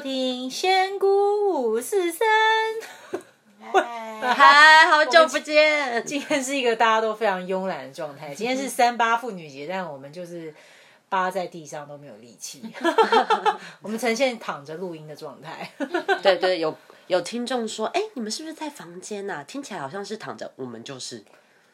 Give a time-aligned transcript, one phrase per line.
[0.00, 2.26] 收听《仙姑五四三》。
[4.34, 6.02] 嗨，好久不见！
[6.06, 8.34] 今天是一个大家都非常慵懒的状态。
[8.34, 10.54] 今天是三八妇女节，但我们就是
[11.10, 12.62] 扒在地上都没有力气。
[13.82, 15.70] 我们呈现躺着录音的状态。
[16.22, 16.74] 对对，有
[17.08, 19.44] 有听众说，哎，你们是不是在房间呐？
[19.46, 21.22] 听起来好像是躺着，我们就是，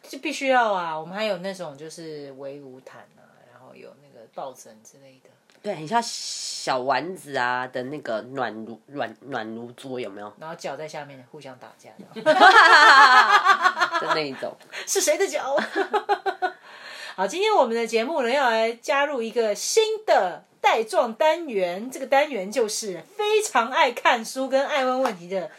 [0.03, 0.99] 就必须要啊。
[0.99, 3.23] 我们还有那种就是围炉毯啊，
[3.53, 5.31] 然后有那个抱枕之类的。
[5.67, 10.33] 对，很像小丸子啊的那个暖炉暖暖炉桌有没有？
[10.39, 12.05] 然后脚在下面互相打架的
[14.15, 14.57] 那一种，
[14.87, 15.57] 是谁的脚？
[17.17, 25.51] 好，今天我们的节目呢要来加入一个新的带状单元，这个单元就是非常爱看书跟爱问问题的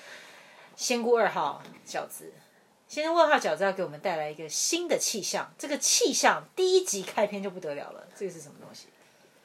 [0.78, 2.32] 仙姑二号饺子。
[2.88, 8.88] 仙姑二号饺子要给我们带来一个新的气象，这个气象第一集开篇就不得了了，这个是什么东西？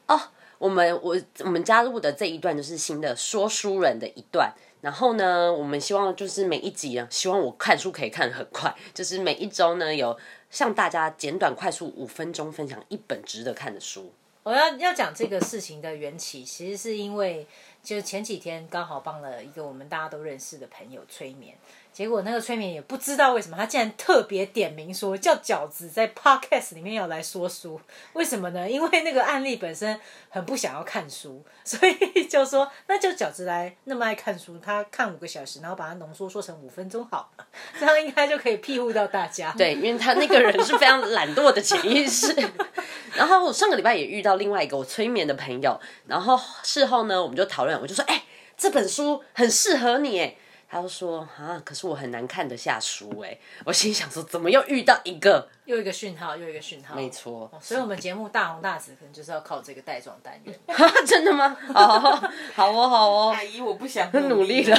[0.06, 0.20] 哦。
[0.62, 10.16] 我们我我们加入的这一段就是新的说书人的一段，然后呢，我们希望就是每一集啊，希望我看书可以看很快，就是每一周呢有
[10.50, 14.12] 向大家简短快速五分钟分享一本值得看的书。
[14.44, 17.44] 我要要讲这个事情的缘起，其实是因为
[17.82, 21.56] 就是前几天刚好帮了一个我们大家都认识的朋友催眠。
[21.92, 27.78] 结果那个催眠也不知道为什么，他竟然特别点名说叫饺子在 podcast 里面要来说书，
[28.14, 28.70] 为什么呢？
[28.70, 37.30] 因为那个案例本身很不想要看书，所以就说那就饺子来那么爱看书，他看五个小时，然后把它浓缩说成五分钟好，
[37.78, 39.52] 这样应该就可以庇护到大家。
[39.58, 42.34] 对，因为他那个人是非常懒惰的潜意识。
[43.14, 48.24] 然后我上个礼拜也遇到另外一个我催眠的朋友，然后事后呢，我们就讨论，我就说，哎，
[48.56, 50.36] 这本书很适合你，哎。
[50.72, 57.50] 他就说啊，可是我很难看得下书哎，我心想说，怎么又遇到一个又一个讯号，又一个讯号，没错。
[57.60, 60.58] 所以，我们节目大红大紫，可能就是要靠这个带状单元。
[61.06, 61.54] 真的吗？
[61.74, 62.18] 哦，
[62.54, 63.32] 好哦，好哦。
[63.36, 64.74] 阿姨，我不想努力了。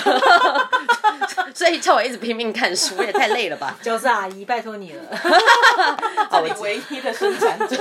[1.53, 3.77] 所以叫我一直拼命看书，也太累了吧？
[3.79, 5.03] 就是阿姨，拜托你了。
[6.31, 7.77] 这里唯一的生产者，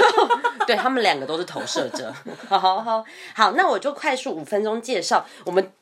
[0.66, 2.14] 对他们两个都是投射者。
[2.46, 3.02] 好好好，
[3.34, 5.72] 好，那我就快速五分钟介绍我们。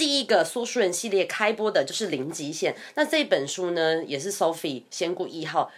[0.00, 5.70] 第一个说书人系列开播的就是《零极限》，那这本书呢，也是 Sophie 仙姑一号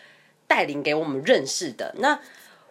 [0.46, 1.92] 带领给我们认识的。
[1.98, 2.16] 那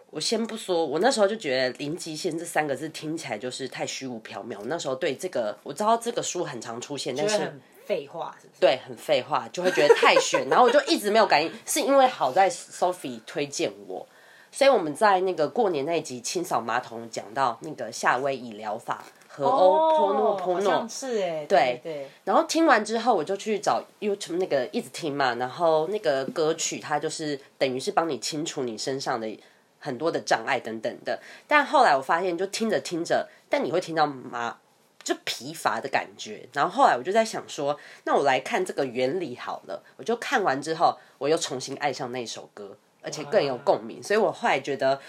[0.08, 4.62] 我先不说，我那时候就觉得“零极限”这三个字听起来就是太虚无缥缈。
[4.64, 7.52] 那时候对这个，我知道这个书很常出现，但是
[7.84, 10.48] 废话，对，很废话，就会觉得太悬。
[10.48, 14.06] 然后我就一直没有感应，是因为好在 Sophie 推荐我，
[14.50, 19.04] 所以我们在那个过年那集清扫马桶讲到那个夏威夷疗法。
[19.34, 22.06] 和欧波诺波诺是哎，对对。
[22.24, 29.40] 然后听完之后，我就去找 YouTube 那个一直听嘛，然后那个歌曲它就是等于是帮你清除你身上的
[29.78, 31.18] 很多的障碍等等的。
[31.48, 34.58] 但后来我发现，就听着听着，但你会听到麻
[35.02, 36.46] 就疲乏的感觉。
[36.52, 39.82] 然后后来我就在想说，那我来看这个原理好了。
[39.96, 44.02] 我就看完之后，我又重新爱上那首歌，而且更有共鸣。
[44.02, 45.00] 所以我后来觉得，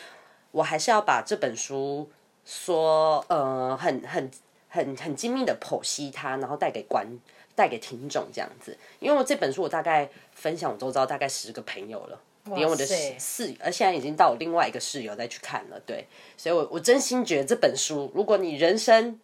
[0.51, 2.09] 我还是要把这本书。
[2.45, 4.29] 说呃，很很
[4.69, 7.07] 很很精密的剖析它，然后带给观
[7.55, 8.77] 带给听众这样子。
[8.99, 12.19] 因为我这本书我大概分享我周遭大概十个朋友了，
[12.55, 15.79] 连我的室，而现在已经到我另外一个室友再去看了。
[15.85, 19.19] 对，所以我我真心觉得这本书，如果你人生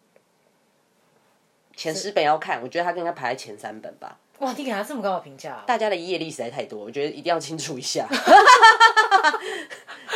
[1.75, 4.17] 前十本要看，我觉得它应该排在前三本吧。
[4.39, 8.07] 哇，你给他这么高的评价，大家的业力实在太多，我觉得一定要清楚一下。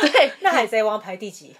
[0.00, 1.54] 对，那海贼王排第几？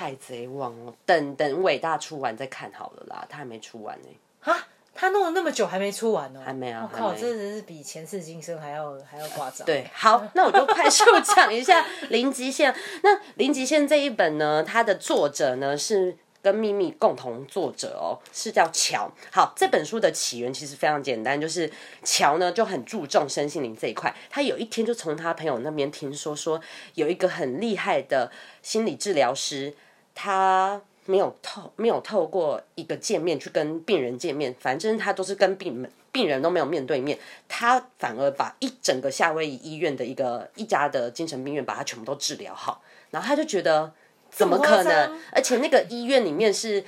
[0.00, 4.08] 海贼王哦，等等伟大出完再看好了啦，他还没出完呢。
[4.40, 6.40] 啊，他弄了那么久还没出完呢？
[6.42, 6.88] 还没啊！
[6.90, 9.66] 我靠，真的是比前世今生还要还要夸张。
[9.66, 12.72] 对，好，那我就快速讲一下《零极限》。
[13.02, 16.16] 那《零极限》这一本呢，它的作者呢是。
[16.42, 19.12] 跟秘密共同作者哦，是叫乔。
[19.30, 21.70] 好，这本书的起源其实非常简单，就是
[22.02, 24.16] 乔呢就很注重身心灵这一块。
[24.30, 26.58] 他有一天就从他朋友那边听说，说
[26.94, 28.32] 有一个很厉害的
[28.62, 29.74] 心理治疗师，
[30.14, 37.18] 他没有透没有透过一个见面去跟病人见面，反正他都是跟病人病人都没有面对面，
[37.48, 43.92] 他反而把一整个夏威夷医院的一个一家的精神病院把他全部都治疗好，然后他就觉得。
[44.32, 45.18] 怎么可能？
[45.32, 46.84] 而且那个医院里面是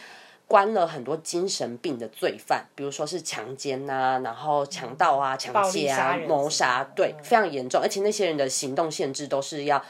[0.47, 7.81] 关了很多精神病的罪犯，比如说是强奸啊，然后强盗啊、抢劫啊、谋杀，对，非常严重。
[7.83, 9.85] 而且那些人的行动限制都是要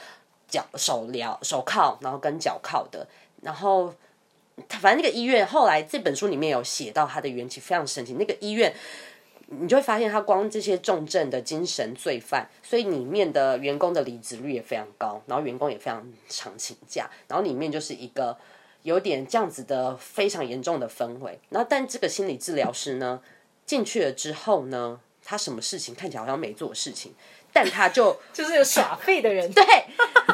[0.49, 3.06] 脚手镣、手铐，然后跟脚铐的。
[3.43, 3.94] 然后，
[4.71, 8.15] 反正那个医院后来这本书里面有写到他的缘起，非常神奇。
[8.15, 8.75] 那个医院。
[9.61, 18.35] 你就会发现，他光这些重症的精神罪犯，所以里面的员工的离职率也非常高，然后员工也非常常请假，然后里面就是一个
[18.83, 21.39] 有点这样子的非常严重的氛围。
[21.50, 23.21] 然后，但这个心理治疗师呢
[23.67, 27.12] 进去了之后呢，他什么事情看起来好像没做事情，
[27.53, 29.65] 但他就 就是有耍废的人， 对，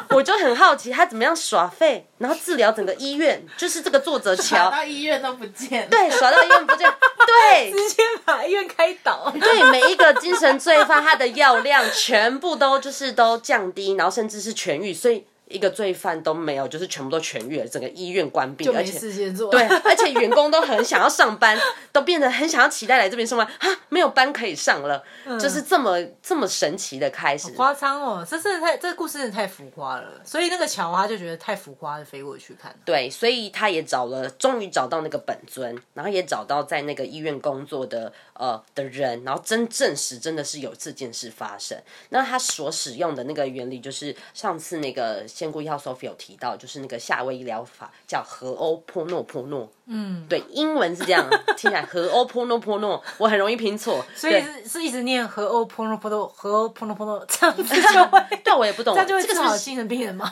[0.09, 5.89] 我就很好奇他怎么样耍废，然后治疗整个医院，就是这个作者跑乔，到医院都不见。
[5.89, 6.89] 对，耍到医院不见，
[7.25, 9.31] 对， 直接把医院开倒。
[9.39, 19.51] 对每一个精神罪犯，他的药量全部都就是都降低，然后甚至是痊愈，所以一个罪犯都没有，就是全部都痊愈了，整个医院关闭，而且事情做。
[19.51, 21.59] 对，而且员工都很想要上班，
[21.91, 25.03] 都变得很想要期待来这边上班啊，没有班可以上了，
[25.39, 27.51] 就是这么这么神奇的开始。
[27.53, 32.73] 夸张哦，这真的太这个故事真的太浮夸了，所以那个乔他就觉得太浮夸，就飞过去看。
[32.85, 41.75] 对，所以他也找了，终于找到那个本尊，然后也找到在那个医院工作的呃的人，然后真证实真的是有这件事发生。
[42.09, 49.71] 那他所使用的那个原理，就是上次那个仙姑一号 Sophie 有提到，就是那个夏威夷疗法叫和欧泼诺泼诺。
[49.85, 51.25] 嗯，对，英文是这样，
[51.55, 55.97] 听起来和欧泼诺泼诺， 我很容易拼错，所以是是一直念和欧 p o n o
[56.27, 60.29] 和欧 p o n o 这样子就会， 对我也不懂，这样就会治好精神病人吗？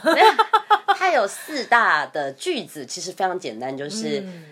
[0.98, 4.44] 它有四大的句子，其实非常简单，就是、嗯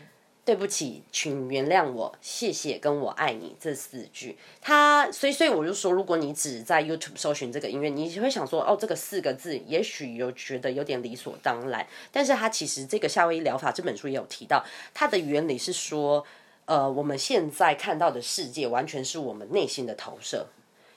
[0.45, 4.37] 对不起，请原谅我，谢谢，跟我爱你这四句。
[4.61, 11.87] 它所以所以我就说，如果你只在 YouTube 搜寻这个音乐，你会想说，哦，这个四个字，也许有觉得有点理所当然。
[12.11, 14.63] 但是它其实这个夏威夷疗法这本书也有提到，
[14.93, 16.23] 它的原理是说，
[16.65, 20.45] 呃，我们现在看到的世界完全是我们内心的投射。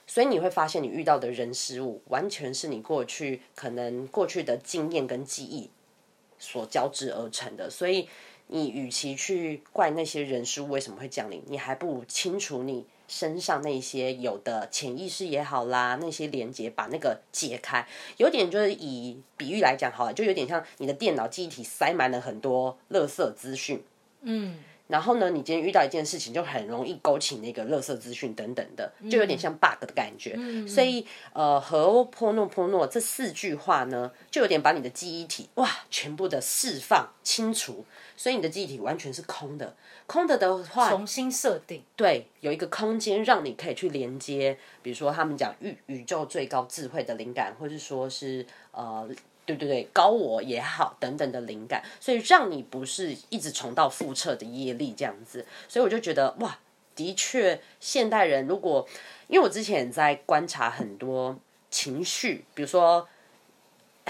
[0.06, 5.70] 所以你会发现，你遇到的人事物，完全是你过去可能过去的经验跟记忆
[6.38, 7.68] 所交织而成的。
[7.70, 8.08] 所以
[8.48, 17.86] 你与其去怪那些人事物为什么会降临，你还不如清除你身上那些有的潜意识也好啦，那些连接把那个解开。
[18.16, 23.82] 有点就是以比喻来讲好了，就有点像你的电脑记忆体塞满了很多垃圾资讯。
[24.22, 24.58] 嗯，
[24.88, 30.36] 然后呢，你今天遇到一件事情，就很容易勾起那个垃圾资讯等等的，就有点像 bug 的感觉。
[30.66, 37.84] 所以，呃，和波诺波诺这四句话呢，就有点把你的记忆体哇全部的释放清除，
[38.16, 39.76] 所以你的记忆体完全是空的。
[40.06, 41.82] 空的的话，重新设定。
[41.94, 49.06] 对，有一个空间让你可以去连接，比如说他们讲宇宇宙最高智慧的灵感，或是说是呃，
[49.48, 55.44] 对对对，高我也好等等的灵感，所以让你不是一直重蹈覆辙的业力这样子。
[55.66, 56.58] 所以我就觉得哇，
[56.94, 58.86] 的确，现代人如果
[59.28, 61.38] 因为我之前在观察很多
[61.70, 63.08] 情绪，比如说。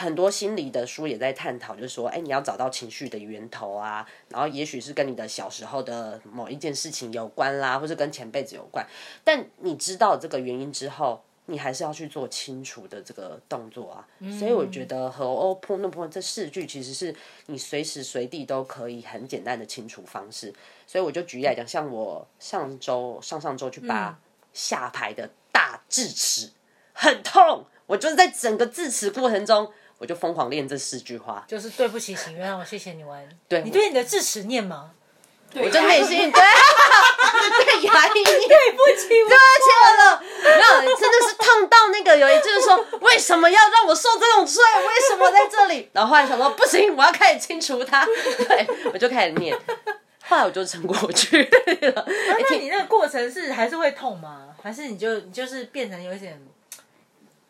[0.00, 8.86] 很多心理的书也在探讨，就是说，哎，你要找到情绪的源头啊，然后也许是跟你的小时候的某一件事情有关啦，或者跟前辈子有关。
[9.24, 14.06] 但你知道这个原因之后，你还是要去做清除的这个动作啊。
[14.38, 17.14] 所以我觉得和 O p o n o p o n 这四句其实是
[17.46, 20.54] 你随时随地都可以很简单的清除方式。
[20.86, 24.18] 所以我就举例来讲，像我上周、上上周去拔
[24.52, 26.50] 下排的大智齿，
[26.92, 29.72] 很痛，我就是在整个智齿过程中。
[30.00, 33.28] 我就疯狂练这四句话，就是对不起，请原谅我，谢谢你玩。
[33.48, 34.94] 对你对你的智齿念吗？
[35.54, 36.40] 我就内心对
[37.64, 39.36] 对牙医念对不起，对不起
[39.82, 40.50] 我了，没
[40.86, 44.62] 有，真的是痛到那个有一句说，为什么要让我受这种罪？
[44.86, 45.88] 为什么在这里？
[45.94, 48.04] 然后后来想说，不行，我要开始清除它。
[48.46, 49.56] 对，我就开始念，
[50.24, 52.06] 后来我就撑过去了。
[52.06, 54.48] 那你那个过程是还是会痛吗？
[54.62, 56.40] 还是你就你就是变成有一点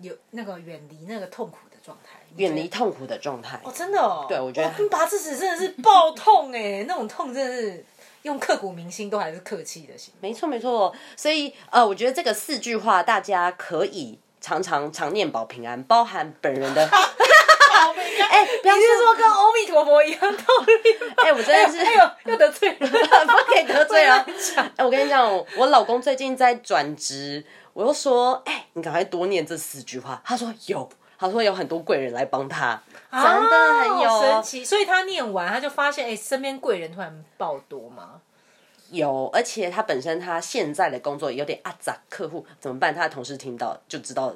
[0.01, 2.21] 有那个远离那个痛苦的状态？
[2.37, 3.59] 远离痛苦的状态。
[3.65, 4.27] 哦，真的哦。
[4.29, 7.85] 对我觉得拔智齿真的是爆痛哎，那种痛真的是
[8.29, 10.15] 用刻骨铭心都还是客气的行。
[10.21, 16.89] 没错没错，所以呃，我觉得这个四句话大家可以常常常念保平安，包含本人的。
[18.31, 21.15] 哎、不是说跟阿弥陀佛一样道理吗？
[21.17, 24.25] 哎、我真的是哎呦，又得罪人，不可以得罪人。
[24.25, 30.21] 不能讲哎、我跟你讲，我老公最近在转职，我又说，哎、你赶快多念这四句话。
[30.25, 34.65] 他说有，他说有很多贵人来帮他，真的很有、好神奇。
[34.65, 38.21] 所以他念完，他就发现，哎，身边贵人突然爆多嘛。
[38.91, 42.95] 有，而且他本身他现在的工作有点阿杂，客户怎么办？
[42.95, 44.35] 他的同事听到就知道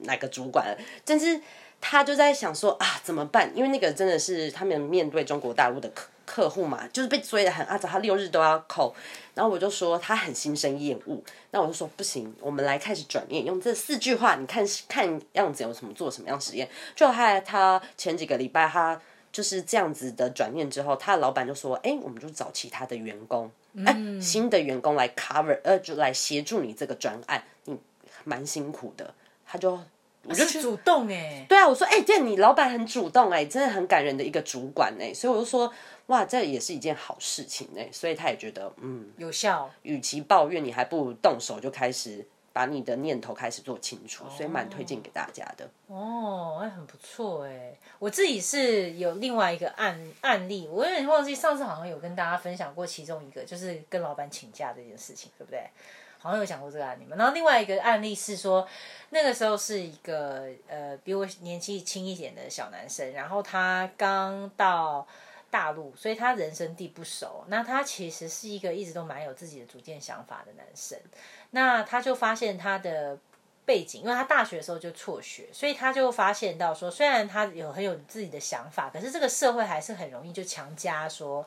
[0.00, 1.40] 哪个主管了，真是
[1.80, 3.50] 他就在想说啊，怎么办？
[3.56, 5.90] 因为那个真的是他们面对中国大陆的
[6.30, 8.94] 客客户嘛，就是被追的很阿杂，他六日都要扣。
[9.34, 11.20] 然后我就说他很心生厌恶，
[11.50, 16.68] 那我就说不行，我们来开始转念，用这四句话，你看看样子有什么做什么样实验。
[16.94, 19.00] 就害他前几个礼拜他。
[19.32, 23.48] 就是这样子的转念之后，他的老板就说：“哎、我们就找其他的员工，
[23.86, 27.78] 哎、新的员工来 cover，呃，就来协助你这个专案，你
[28.24, 29.14] 蛮辛苦的。”
[29.46, 29.78] 他就
[30.24, 35.72] 我就主动哎，对啊，我说哎，这你老板很主动哎，真的很感人的一个主管哎，所以我就说
[36.10, 39.70] 哇，这也是一件好事情哎，所以他也觉得嗯，有效。
[39.82, 45.70] 与其抱怨，你还不如动手就开始把你的念头开始做清楚，所以蛮推荐给大家的。
[45.86, 55.62] 哦，还很不错哎，我自己是有另外一个案案例，我有点忘记上次好像有跟大家分享过其中一个，就是跟老板请假这件事情，对不对？
[56.18, 57.16] 好像有讲过这个案例嘛。
[57.16, 58.68] 然后另外一个案例是说，
[59.08, 65.06] 那个时候是一个呃比我年纪轻一点的小男生，然后他刚到
[65.50, 67.44] 大陆，所以他人生地不熟。
[67.48, 70.98] 那他其实是一个一直都蛮有自己的主见想法的男生。
[71.50, 73.18] 那他就发现他的
[73.64, 81.46] 背景，因为他大学的时候就辍学，所以他就发现到说，虽然他有很有自己的想法，可是这个社会还是很容易就强加说，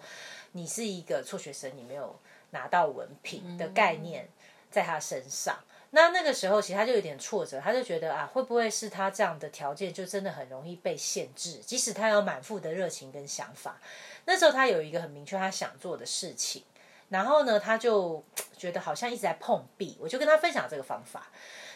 [0.52, 2.20] 你是一个辍学生，你没有
[2.52, 4.28] 拿到文凭的概念。
[4.74, 5.56] 在他身上，
[5.96, 11.60] 那那个时候其实他就有点挫折，他就觉得啊，会不会是他这样的条件就真的很容易被限制？
[11.60, 13.80] 即使他有满腹的热情跟想法，
[14.26, 16.64] 那时候他有一个很明确他想做的事情，
[17.10, 18.24] 然后呢，他就
[18.58, 19.96] 觉得好像一直在碰壁。
[20.00, 21.28] 我就跟他分享这个方法。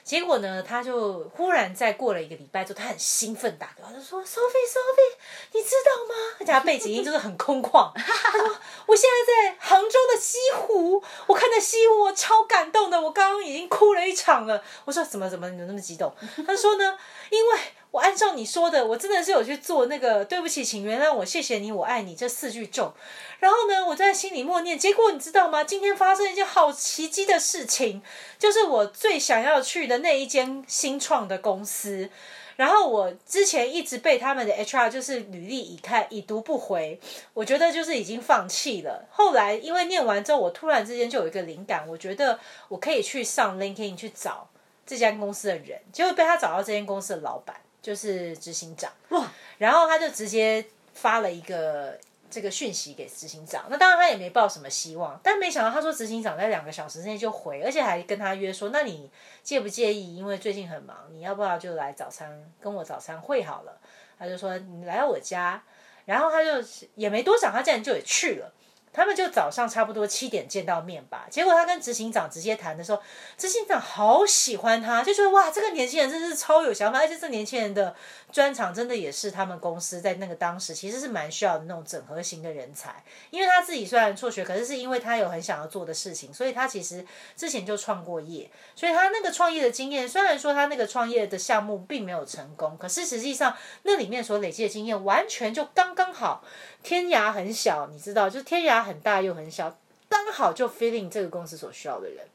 [0.08, 5.18] 结果呢，他就忽然在过了一个礼拜之后，他很兴奋打给我，就说：“Sophie，Sophie，
[5.52, 7.92] 你知道吗？”他家背景音就是很空旷。
[7.94, 16.16] 他说：“我现在在杭州的西湖，我看着西湖，我超感动的，我刚刚已经哭了一场了。”我说：“怎么怎么你那么激动？”
[16.48, 16.98] 他说呢
[17.30, 17.60] ：“因为
[17.92, 22.94] 我按照你说的，我真的是有去做那个对不起，请原谅我，谢谢你，我爱你这四句咒。
[23.40, 24.78] 然后呢，我在心里默念。
[24.78, 25.64] 结果你知道吗？
[25.64, 28.02] 今天发生一件好奇迹的事情，
[28.38, 32.10] 就是我最想要去的那一间新创的公司。
[32.56, 37.00] 然后我之前一直被他们的 HR 就是履历已看已读不回，
[37.36, 39.08] 我觉得就是已经放弃了。
[39.12, 44.50] 后来因为念完之后，我突然之间就有一个灵感，我觉得我可以去上 LinkedIn 去找
[44.88, 47.56] 这家公司的人，结果被他找到这间公司的老板，
[47.88, 48.92] 就是执行长。
[49.10, 49.32] 哇！
[49.58, 51.98] 然后他就直接发了一个。
[52.30, 59.10] 这个讯息给执行长，那当然他也没抱什么希望，但没想到他说执行长在两个小时之内就回，而且还跟他约说，那你
[59.44, 60.18] 介不介意？
[60.18, 62.30] 因为最近很忙，你要不要就来早餐
[62.60, 63.80] 跟我早餐会好了？
[64.20, 65.64] 他就说你来到我家，
[66.04, 66.62] 然后他就
[66.96, 68.52] 也没多想，他竟然就也去了。
[68.98, 73.00] 他们就早上差不多七点见到面吧，结果他跟执行长直接谈的时候，
[73.38, 77.96] 执行长好喜欢他，就觉得哇，这个年轻人真是超有想法，而且这年轻人的
[78.32, 83.04] 专长真的也是他们公司在那个当时其实是蛮需要的那种整合型的人才。
[83.30, 87.06] 因为他自己虽然辍学，可是是因为他有很想要做的事情，所以他其实
[87.36, 96.44] 之前就创过业，所以他那个创业的经验，虽然说他那个创业的项目并没有成功，可是实际上那里面所累积的经验完全就刚刚好。
[96.84, 102.26] 天涯很小，你知道，就是天涯很大又很小，刚好就 feeling 这个公司所需要的人。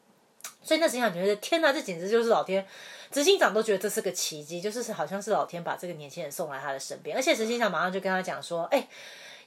[0.62, 2.64] 所以那执行长觉得，天哪，这简直就是老天！
[3.10, 7.16] 执行长都觉得这是个奇迹，就是好像是老天把这个年轻人送来他的身边。
[7.16, 8.88] 而且执行长马上就跟他讲说：“哎，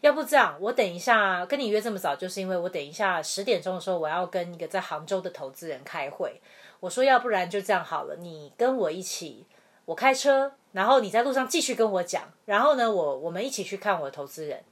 [0.02, 6.42] 要不这样，我等一下跟你约这么早，就是因为我等一下十点钟的时候我要跟一个在杭州的投资人开会。
[6.80, 9.46] 我说，要不然就这样好了，你跟我一起，
[9.86, 14.64] 我开车，然后你在路上继续跟我讲，然后呢，我我们一起去看我的投资人。”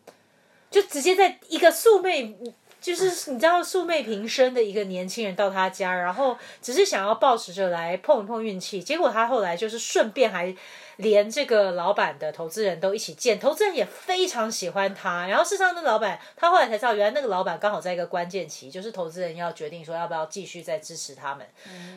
[0.70, 2.36] 就直接在一个素昧，
[2.84, 10.56] 就是你知道素昧平生的一个年轻人到他家，然后只是想要抱持着来碰一碰运气，结果他后来就是顺便还。
[10.98, 15.28] 连这个老板的投资人都一起见，投资人也非常喜欢他。
[15.28, 21.46] 然后事实上，那老板他后来才知道，原来那个老板刚好在一个关键期，就是投资人要决定说要不要继续再支持他们。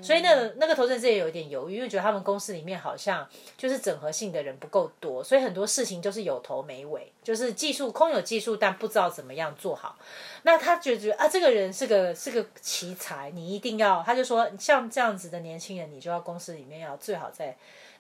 [0.03, 9.99] 所以那个那个投资人自己有一点犹豫，因为觉得他们公司里面好像就是整合性的人不够多，所以很多事情就是有头没尾，就是技术空有技术，但不知道怎么样做好。
[10.43, 17.57] 那他觉得啊，这个人是个是个奇才，你一定要，他就说像这样子的年轻人，你就要公司里面要最好在。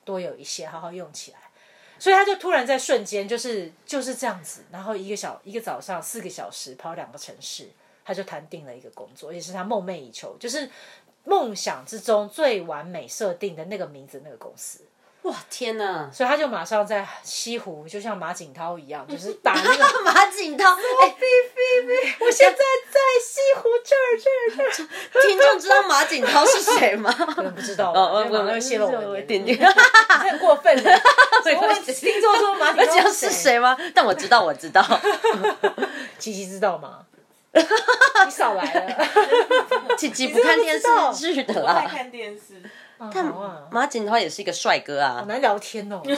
[0.07, 1.39] 多有一些，好好用起来。
[1.99, 7.69] 所以他就突然在瞬间，就是就是这样子，然后一个小一个早上四个小时跑两个城市，
[8.05, 10.71] 他就谈定了一个工作，也是他梦寐以求，就是
[11.25, 14.81] 梦想之中最完美设定的那个名字那个公司。
[15.26, 16.09] 哇天哪！
[16.12, 20.73] 所以他就马上在西湖，就像马景涛一样，就是 打那个马景涛。
[20.73, 24.30] 哎，菲菲菲，我现在在西湖这儿这
[24.62, 25.26] 儿这儿。
[25.26, 27.12] 听众知道马景涛是谁吗？
[27.35, 27.92] 可能不知道。
[27.92, 29.59] 哦，我们又泄露我的点点，
[30.09, 30.90] 太过分了。
[31.56, 33.76] 我问听众说马景涛是谁吗？
[33.92, 34.80] 但我知道，我知道。
[36.21, 37.00] 琪琪知道吗？
[37.52, 39.97] 你少来了。
[39.97, 41.85] 琪琪不看电视剧的啦。
[41.90, 42.62] 看电视。
[43.12, 43.33] 但
[43.71, 46.00] 马景的话也是一个帅哥啊好，难聊天哦。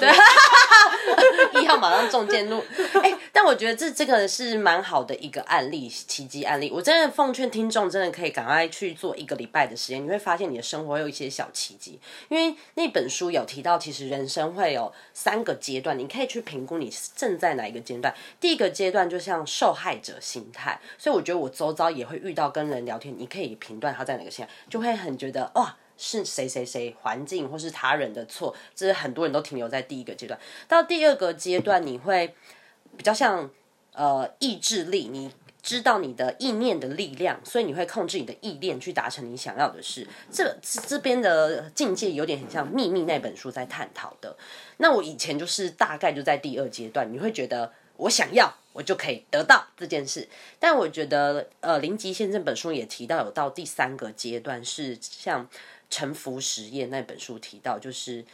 [1.54, 2.62] 一号马上中箭路。
[3.02, 6.70] 哎、但我觉得这这个是蛮好的一个案例，奇迹案例。
[6.72, 11.98] 我真的奉劝听众，真的可以赶快去做一个礼拜的实验，你会发现你的生活有一些小奇迹。
[12.28, 18.14] 因为那本书有提到，其实人生会有三个阶段，你可以去评估你正在哪一个阶段。
[18.38, 25.76] 第一个阶段就像受害者心态，所以我觉得我周遭也会遇到跟人聊天，你可以评断他在哪个心态，就会很觉得哇。
[25.98, 30.38] 是谁谁谁环境或是他人的错，这是很多人都停留在第一个阶段。
[30.68, 32.34] 到第二个阶段，你会
[32.96, 33.50] 比较像
[33.92, 40.06] 呃意志力，你知道你的意念的力量，所以你会控制你的意念去达成你想要的事。
[40.30, 44.36] 这这边的境界有点很像《秘密》那本书在探讨的。
[44.76, 48.54] 那我以前就是大概就在第二阶段，你会觉得我想要。
[48.74, 50.28] 我就可以得到这件事，
[50.60, 55.48] 但我觉得，呃，零极限这本书也提到有到第三个阶段，是像
[55.90, 58.24] 沉浮实验那本书提到，就是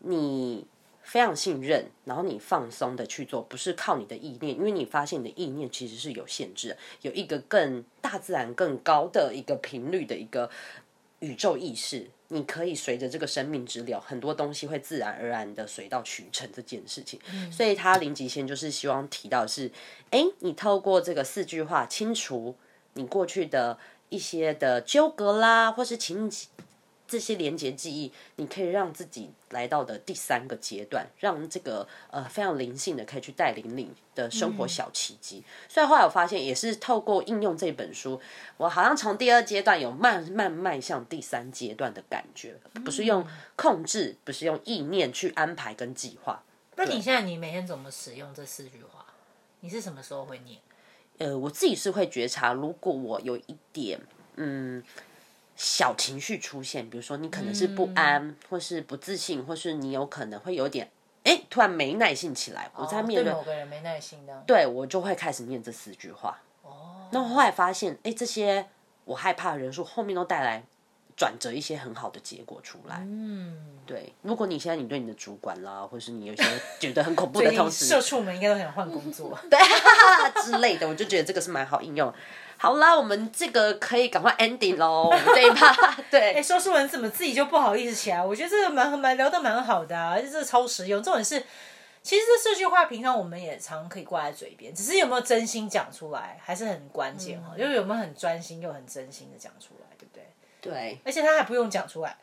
[0.00, 0.66] 你
[1.02, 10.50] 非常信任，然后你放松的去做，不是靠你的意念，因为你发现你的意念其实是有限制的，有一个更大自然更高的一个频率的一个
[11.20, 17.20] 宇宙意识，你可以随着这个生命之流，很多东西会自然而然的水到渠成这件事情。
[17.52, 19.70] 所以他零极限就是希望提到的是，
[20.10, 22.56] 哎，你透过这个四句话清除
[22.94, 26.28] 你过去的一些的纠葛啦，或是情
[27.06, 35.44] 这些连接记忆，你可以让自己来到的第三个阶段，让这个呃非常灵性的可以去带领你的生活小奇迹。
[35.68, 38.20] 所以后来我发现，也是透过应用这本书，
[38.56, 46.42] 我好像从第二阶段有慢慢迈向第三阶段的感觉，不是用控制，不是用意念去安排跟计划。
[46.76, 49.06] 那你现在你每天怎么使用这四句话？
[49.60, 50.58] 你是什么时候会念？
[51.18, 53.98] 呃，我自己是会觉察，如果我有一点
[54.36, 54.82] 嗯
[55.56, 60.90] 小情绪出现，比如说你可能是不安，或是不自信，或是你有可能会有点
[61.24, 64.44] 哎突然没耐性起来，我在面对对某个人没耐心的。
[64.46, 66.38] 对我就会开始念这四句话。
[66.62, 68.68] 哦，那后来发现，哎，这些
[69.04, 70.62] 我害怕的人数后面都带来
[71.16, 72.98] 转折一些很好的结果出来。
[73.06, 76.44] 嗯，对，如果你现在你对你的主管啦，或是你有些
[76.78, 79.38] 觉得很恐怖的同事，社畜们应该都想换工作。
[79.50, 79.58] 对
[80.44, 82.12] 之类的，我就觉得这个是蛮好应用。
[82.58, 86.42] 好啦，我们这个可以赶快 ending 喽，我们这一趴哎，对。
[86.42, 88.24] 说书人怎么自己就不好意思起来？
[88.24, 91.02] 我觉得这个蛮蛮聊得蛮好的啊，而且这个超实用。
[91.02, 91.38] 重点是，
[92.02, 97.54] 其实这四句话平常我们也常可以挂在嘴边，只是有没有真心讲出来，还是很关键哈。
[97.56, 100.24] 就是有没有很专心又很真心的讲出来，对不对？
[100.60, 102.16] 对而且他还不用讲出来，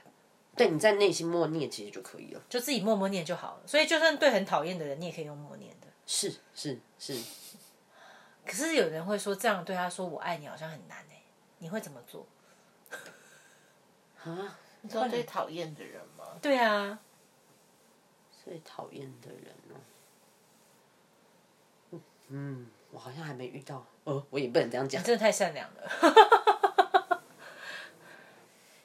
[0.55, 2.41] 对，你在内心默念其实就可以了。
[2.49, 3.62] 就自己默默念就好了。
[3.65, 5.88] 所以就算对很讨厌的人，你也可以用默念的。
[6.05, 7.17] 是是是，
[8.45, 11.23] 可是有人会说，这样对他说“我爱你”好像很难哎，
[11.60, 12.25] 你会怎么做？
[14.23, 16.25] 啊，你知道最讨厌的人吗？
[16.41, 16.99] 对啊，
[18.43, 19.79] 最讨厌的人哦。
[22.27, 23.86] 嗯，我好像还没遇到。
[24.06, 25.06] 呃，我也不能这样讲你。
[25.06, 27.21] 真的太善良了。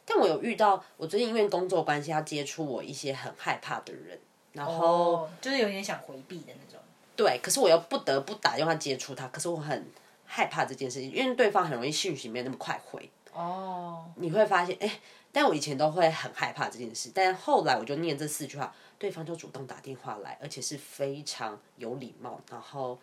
[0.05, 4.21] 但我有遇到，我最近因为工作关系要接触我一些很害怕的人，
[4.53, 6.81] 然后、哦，就是有点想回避的那种。
[7.19, 9.85] 对，可是我又不得不打电话接触他，可是我很
[10.25, 13.11] 害怕这件事情，因为对方很容易讯息没有那么快回。
[13.33, 15.01] 哦，你会发现，哎、
[15.33, 22.97] 但我以前都会很害怕这件事，但后来我就念这四句话，对方就主动打电话来，而且是非常有礼貌，然后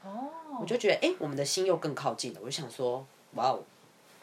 [0.61, 2.39] 我就觉得，哎、我们的心又更靠近了。
[2.41, 3.61] 我就想说，哇哦，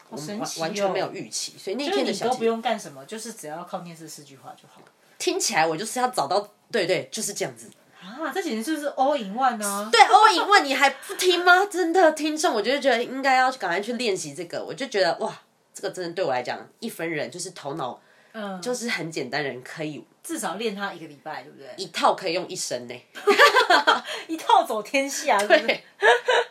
[0.09, 4.81] 我们完神奇完全没有哦预期，所以那就是天的小都不用干什么，就是只要靠念这四句话就好。
[5.19, 7.69] 听起来我就是要找到，对对，就是这样子。
[8.03, 9.89] 啊，这简直就是 all in one 啊！
[9.91, 11.65] 对，欧颖问你还不听吗？
[11.71, 14.63] 真的，听众，我就觉得应该要赶快去练习这个。
[14.63, 15.41] 我就觉得哇，
[15.73, 17.99] 这个真的对我来讲，一分人就是头脑
[18.33, 21.67] 嗯，就是很简单人，可以至少练它一个礼拜，对不对？
[21.77, 22.93] 一套可以用一生呢。
[24.27, 25.83] 一套走天下， 对不对？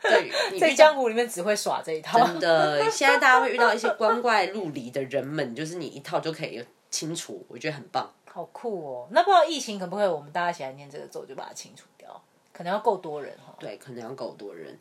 [0.03, 2.25] 对，你在江湖里面只会耍这一套。
[2.27, 8.13] 真的，现在大家会遇到一些光怪陆离的人们，就是你一套就可以清除，我觉得很棒。
[8.35, 9.09] 好酷哦！
[9.11, 12.19] 那不知道疫情可不可以我们大家一起来念这个咒，就把它清除掉？
[12.51, 13.55] 可能要够多人哈。
[13.59, 14.79] 对，可能要够多人。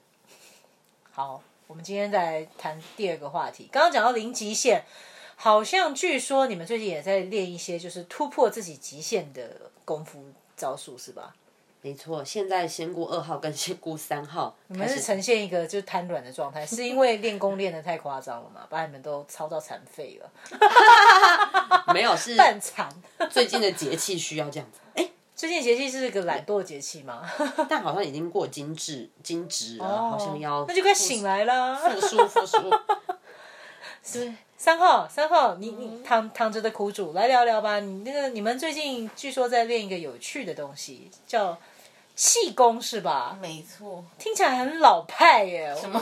[1.11, 3.67] 好，我们今天再谈第二个话题。
[3.69, 4.85] 刚刚讲到零极限，
[5.35, 10.23] 好像据说你们最近也在练一些就是突破自己极限的功夫
[10.55, 11.35] 招数，是吧？
[11.83, 22.87] 没错，现在仙姑二号跟仙姑三号 你们是呈现一个就是瘫软的状态，是因为练功练的太夸张了嘛，把你们都操到残废了， 没有是 半残。
[23.29, 24.79] 最近的节气需要这样子。
[24.93, 27.27] 哎、最近节气是个懒惰节气吗？
[27.67, 31.75] 但好像已经过精致精致了，好像要哦那就快醒来了。
[31.75, 32.57] 复苏复苏。
[34.03, 37.79] 是三号，三号，你你躺躺着的苦主，来聊聊吧。
[37.79, 41.55] 你那个你们最近据说在练一个有趣的东西，叫
[42.23, 43.35] 气功是吧？
[43.41, 45.75] 没错，听起来很老派耶。
[45.75, 45.99] 什么？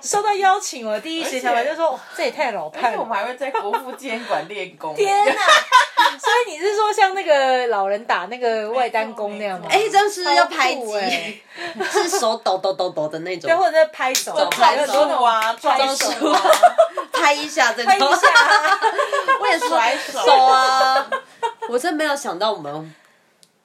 [0.00, 2.98] 收 到邀请，我第一时想法就说，这也太老派了。
[2.98, 4.94] 我们还会在国父纪念馆练功。
[4.96, 5.32] 天哪！
[6.18, 9.66] 所以你是说像那个老人打那个外单功那样吗？
[9.70, 11.34] 哎，真是要拍超酷机哎，
[11.92, 16.40] 是手抖抖抖抖的那种对，，或者在拍手，拍手啊，拍手啊，
[17.12, 18.80] 拍一下这种，拍一下啊。
[19.38, 21.06] 我也说甩手手啊！
[21.68, 22.94] 我真没有想到我们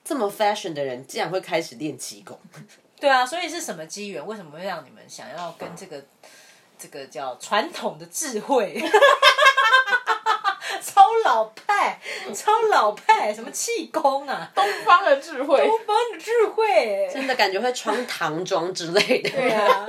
[0.08, 2.39] 这么 fashion 的人，竟然会开始练气功。
[2.98, 4.26] 对啊，所以是什么机缘？
[4.26, 6.02] 为什么会让你们想要跟这个
[6.80, 8.82] 这个叫传统的智慧？
[10.82, 12.00] 超老派，
[12.34, 15.58] 超老派，什么气功啊，东方的智慧。
[15.65, 17.10] 东方的智慧。
[17.12, 19.30] 真的感觉会穿唐装之类的。
[19.30, 19.86] 对啊，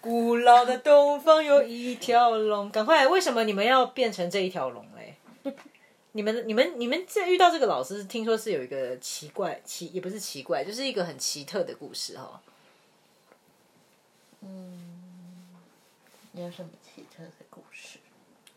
[0.00, 3.06] 古老的东方有一条龙，赶快！
[3.06, 4.97] 为什么你们要变成这一条龙嘞？
[6.12, 12.40] 你们、你们、你们在遇到这个老师，听说是有一个奇怪、奇也不是奇怪，就是一个很奇特的故事哈。
[14.40, 14.86] 嗯
[16.32, 17.98] 有什么奇特的故事？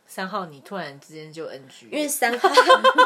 [0.05, 2.49] 三号，你突然之间就 NG，因为三号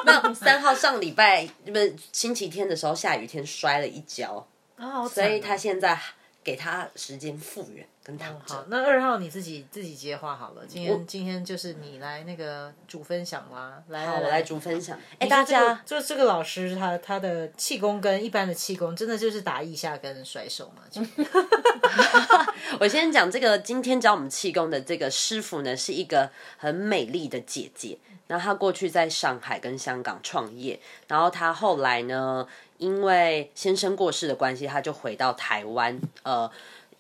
[0.04, 5.98] 没有三号上礼拜不是星期天的时候下雨天摔了一跤，啊，好所以他现在
[6.44, 10.64] 给他时间复原跟躺好。，那二号你自己自己接话好了。
[10.68, 14.96] 今天今天就是你来那个主分享啦，来好，我来主分享。
[15.18, 20.84] 哎，大家就这个老师他他的气功跟一般的气功，真的就是打腋下跟甩手嘛？
[22.80, 27.98] 我先讲这个，今天教我们气功的这个师傅呢，是一个很美丽的姐姐。
[28.28, 36.50] 那她过去在上海跟香港创业，然后她后来呢，因为先生过世的关系，她就回到台湾，呃，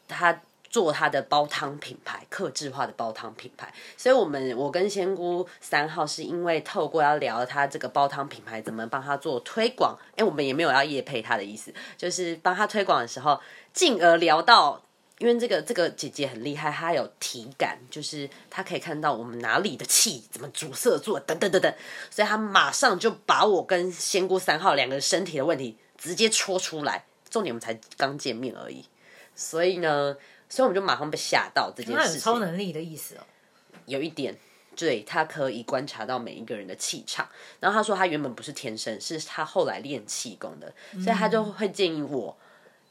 [0.07, 0.39] 她
[0.75, 3.73] 做他的煲汤品牌，客制化的煲汤品牌。
[3.95, 13.39] 所以，我们我跟仙姑三号是因为透过要聊他这个煲汤品牌怎么帮他做推广，哎，我们也没有要业配他的意思，就是帮他推广的时候，
[13.71, 14.81] 进而聊到。
[15.17, 21.73] 因为这个这个姐姐很厉害，她有体感，就是她可以看到我们哪里的气怎么阻塞住，等等等等，
[22.11, 27.05] 所以她马上就把我跟仙姑三号两个人身体的问题直接戳出来。
[27.29, 28.85] 重点我们才刚见面而已，
[29.33, 30.17] 所以呢，
[30.49, 32.13] 所以我们就马上被吓到这件事情。
[32.15, 33.21] 有超能力的意思哦。
[33.85, 34.35] 有一点，
[34.75, 37.27] 对他可以观察到每一个人的气场。
[37.59, 42.35] 然后他说他原本不是天生，是他后来练气功的，所以他就会建议我，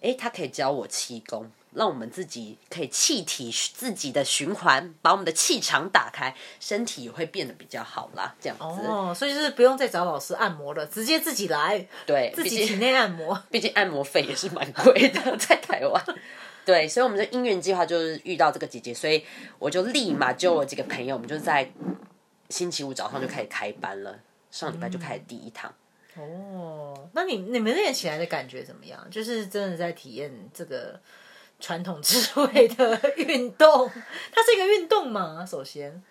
[0.01, 8.33] 诶，他可以教我气功，让我们自己可以气体自己的循环，把我们的气场打开，身体也会变得比较好啦。
[8.41, 13.43] 这样子，哦，所以就是不用再找老师按摩了，直接自己来，对，自己体内按摩。
[13.51, 16.05] 毕竟按摩费也是蛮贵的，在台湾。
[16.65, 19.25] 对，所以我们的姻缘计划就是遇到这个姐姐，所以
[19.59, 21.71] 我就立马就我几个朋友，我们就在
[22.49, 24.19] 星期五早上就开始开班了，
[24.51, 25.73] 上礼拜就开始第一堂。
[26.17, 29.05] 哦，那你你们练起来的感觉怎么样？
[29.11, 31.01] 就是真的在体验这个
[31.59, 33.91] 传统智慧的运动，
[34.33, 35.45] 它是一个运动吗？
[35.45, 36.03] 首先，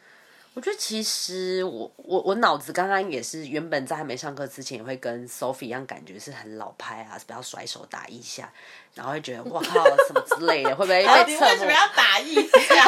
[0.55, 8.51] 我觉得其实我我我脑子刚刚也是原本在还没上课之前也会跟 Sophie 一样，感觉是很老派啊，不要甩手打一下，
[8.93, 11.71] 然后会觉得哇靠什么之类的，会不会 到被侧目底为什么？
[11.71, 12.83] 要打一下？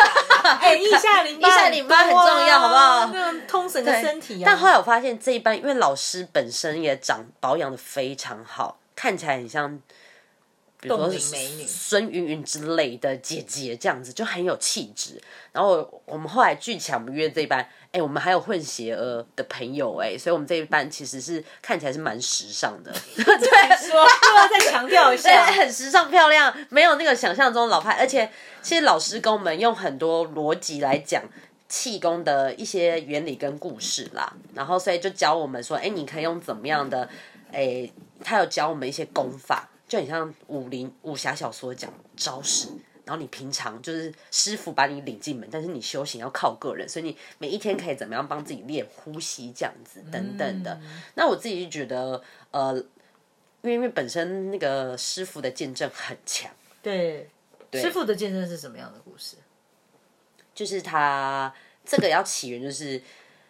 [0.62, 4.46] 哎，一下淋巴，腋下淋巴很重要好不好那种通神的身体啊。
[4.46, 9.80] 但后来我发现这一班，因为老师本身也长保养的非常好，看起来很像，
[10.86, 15.22] 比如说冻龄美女孙云云之类的姐姐这样子，就很有气质。
[15.52, 23.26] 然后我我们后来巨强不约这一班，哎、我们还有混血儿的朋友哎、所以我们这一班其实是看起来是蛮时尚的， 对，
[23.88, 24.06] 说
[24.52, 27.94] 再强调一对，下，很时尚漂亮，没有那个想象中老派。
[27.94, 28.30] 而且，
[28.62, 31.24] 其实老师跟我们用很多逻辑来讲
[31.70, 37.08] 气功的一些原理跟故事啦，然后所以就教我们说，哎，你可以用怎么样的，
[37.52, 37.90] 哎，
[38.24, 42.68] 他有教我们一些功法，就很像武林武侠小说讲招式。
[43.06, 50.82] 然后你平常就是师傅把你领进门，但是你修行要靠个人，所以你每一天可以怎么样帮自己练呼吸这样子等等的。
[51.14, 52.76] 那我自己就觉得，呃，
[53.62, 57.30] 因为因为本身那个师傅的见证很强，对
[57.70, 59.38] 对，师傅的见证是什么样的故事？
[60.56, 61.54] 就是他
[61.86, 63.00] 这个要起源就是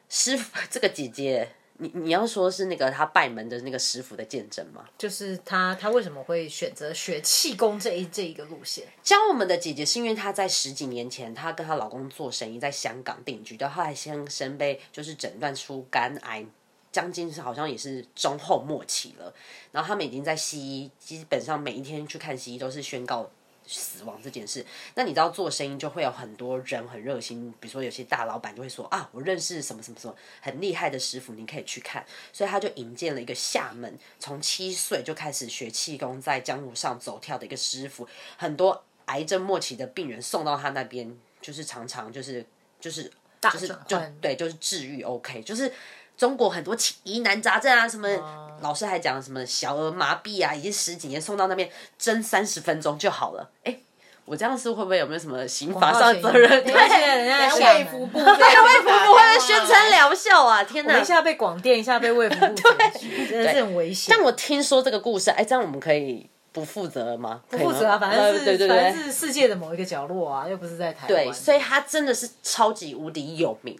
[0.10, 4.86] 师傅 这个姐姐，你你要说是那个他拜门的那个师傅的见证吗？
[4.98, 8.86] 就是他，他为什么会选择学气功这一这一个路线？
[9.04, 16.46] 教我们的姐姐是因为她在十几年前，她跟她老公做生意，在香港定居到，后来先生被就是诊断出肝癌，
[16.92, 19.34] 将近是好像也是中后末期了。
[19.74, 23.30] 然后他们已经在西医，基本上每一天去看西医都是宣告
[23.68, 24.66] 死亡这件事。
[24.96, 32.06] 那你知道做生意就会有很多人很热心，比如说有些大老板就会说啊，我认识什么什么什么很厉害的师傅，你可以去看。
[32.32, 42.46] 所以他就引荐了一个厦门从七岁就开始学气功，在江湖上走跳的一个师傅，很多癌症末期的病人送到他那边，就是常常就是
[42.80, 45.72] 就是就是就对，就是治愈 OK，就是
[46.18, 53.50] 中国很多疑难杂症啊，什么、哦老师还讲什么小儿麻痹啊，已经十几年送到那边蒸三十分钟就好了。
[53.66, 53.78] 哎，
[54.24, 56.50] 我这样是会不会有没有什么刑法上的责任？
[56.64, 60.64] 对，没关系人家卫福部，卫卫福部会不会宣称疗效啊？
[60.64, 61.04] 天哪一！
[61.04, 64.16] 下被广电，一下被卫福部检举，真的是很危险。
[64.16, 67.42] 但我听说这个故事，哎，这样我们可以不负责吗？
[67.50, 71.08] 不负责啊，反正呃是对对对反正是世界的某一个角落啊，又不是在台湾。
[71.10, 73.78] 对，所以他真的是超级无敌有名。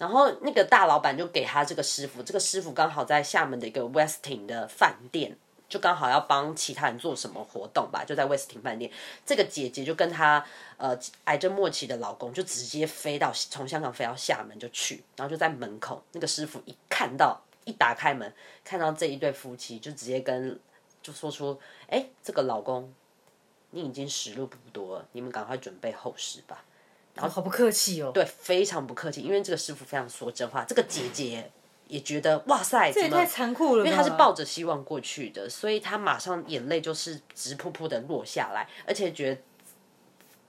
[0.00, 5.36] 然后那个大老板就给他这个师傅，这个师傅刚好在厦门的一个 Westin 的饭店，
[5.68, 8.90] 就刚好要帮其他人做什么活动吧，就在 Westin 饭店。
[9.26, 10.42] 这个姐姐就跟她
[10.78, 18.32] 呃癌症末期的老公就直接飞到从香港飞到厦门就去，然后就在门口，那个师傅一看到一打开门，
[18.64, 20.58] 看到这一对夫妻，就直接跟
[21.02, 22.90] 就说出，哎，这个老公，
[23.68, 26.64] 你已经时日不多了，你们赶快准备后事吧。
[27.16, 28.10] 哦好不客气哦。
[28.12, 30.64] 对，非常不客气，因为这个师傅非常说真话。
[30.64, 31.50] 这个姐姐
[31.88, 39.40] 也觉得哇塞，这也太残酷了，因为她是抱着希望过去的，所以她马上眼泪就是直扑扑的落下来，而且觉得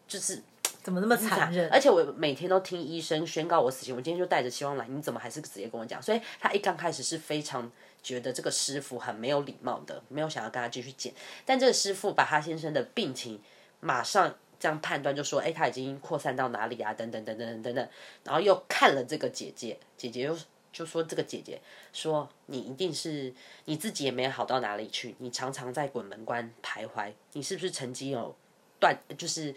[0.08, 0.42] 就是
[0.84, 1.70] 怎么那么残忍？
[1.70, 6.02] 而且我每天都听医生宣告我死刑，我今天就带着希望来，你怎么还是直接跟我讲？
[6.02, 7.72] 所以她一刚开始是非常
[8.04, 11.14] 觉得这个师傅很没有礼貌的，没有想要跟他继续见。
[11.46, 13.40] 但这个师傅把他先生的病情
[13.80, 16.94] 马上这样判断，就说：“哎，他已经扩散到哪里啊？
[16.94, 17.90] 等等等等等等等。”
[18.24, 20.38] 然后又看了这个姐姐，姐姐又
[20.72, 21.60] 就说：“这个姐姐
[21.92, 23.34] 说你一定是
[23.66, 28.36] 你自己也没有好到哪里去，你常常在鬼门关徘徊，你是不是曾经有
[28.80, 29.54] 断就是？”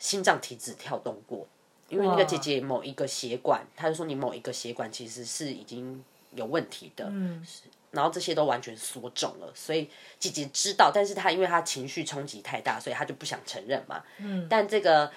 [0.00, 1.46] 心脏体质跳动过，
[1.90, 6.02] 因为那个姐姐某一个血管，她就说你某一个血管其实是已经
[6.34, 7.46] 有问题的，嗯，
[7.90, 15.10] 然后这些都完全缩肿了，所以姐姐知道，但是她因为她情绪冲击太大，所以她就不想承认嘛，嗯，但这个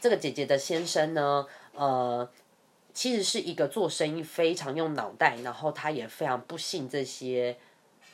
[0.00, 2.28] 这个姐姐的先生呢，呃，
[2.92, 7.56] 其实是一个做生意非常用脑袋，然后他也非常不信这些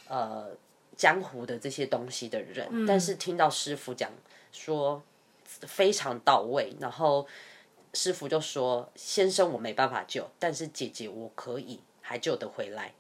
[0.09, 0.49] 呃
[0.97, 4.11] 江湖的这些东西的人，但是听到师傅讲
[4.53, 5.03] 说。
[5.69, 7.25] 非常到位，然后
[7.93, 12.93] 师傅就说：“先生，我没办法救，但是姐姐我可以，还救得回来。”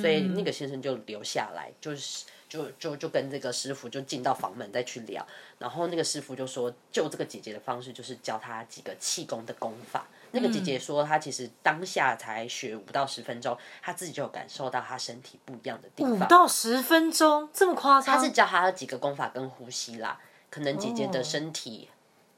[0.00, 5.26] 所以那个先生就留下来，就是就就就跟这个师傅就进到房门再去聊。
[5.58, 10.06] 然后那个师傅就说，救这个姐姐的方式就是教她几个气功的功法。
[10.32, 16.26] 那个姐姐说，她其实当下才学五到十分钟，她自己就有感受到她身体不一样的地五方。
[16.28, 18.16] 到十分钟这么夸张？
[18.16, 20.18] 她是教她几个功法跟呼吸啦，
[20.50, 21.88] 可能姐姐的身体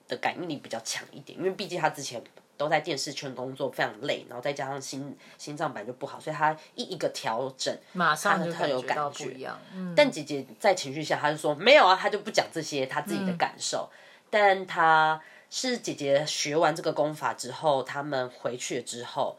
[0.07, 2.23] 的感应力比较强一点，因为毕竟她之前
[2.59, 9.59] 都在电视圈工作，非常累，然后再加上心心脏本来就不好，所以他一一个调整，马上就特有感觉不一样。
[9.73, 13.89] 嗯，但姐姐在情绪下，她就说没有啊，她就不讲这些她自己的感受。
[14.29, 19.39] 但她是姐姐学完这个功法之后，他们回去之后，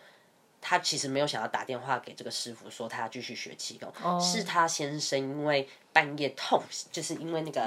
[0.61, 7.61] 她其实没有想要打电话给这个师傅说她要继续学气功，是她先生因为半夜痛，就是因为那个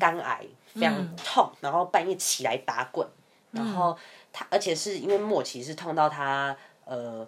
[0.00, 3.06] 肝癌非常痛，然后半夜起来打滚，
[3.56, 3.96] 然后
[4.32, 7.26] 他而且是因为末期是痛到他呃。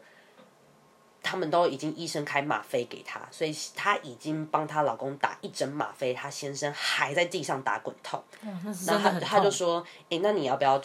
[1.21, 8.23] 他们都已经医生开吗啡给他，所以他已经帮她老公打一针吗啡，他先生还在地上打滚痛。
[8.65, 10.81] 那是然后他他就说：“诶，那你要不要